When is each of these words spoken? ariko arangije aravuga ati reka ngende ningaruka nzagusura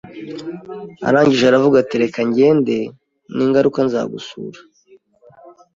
ariko 1.07 1.07
arangije 1.07 1.45
aravuga 1.47 1.75
ati 1.79 1.95
reka 2.03 2.19
ngende 2.29 2.77
ningaruka 3.35 3.79
nzagusura 3.87 4.59